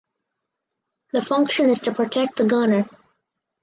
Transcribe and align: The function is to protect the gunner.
The 1.13 1.21
function 1.21 1.69
is 1.69 1.81
to 1.81 1.93
protect 1.93 2.37
the 2.37 2.47
gunner. 2.47 2.89